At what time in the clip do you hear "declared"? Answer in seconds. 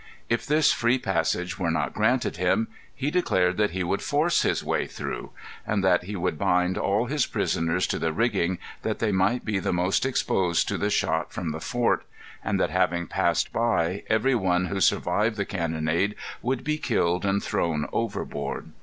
3.11-3.57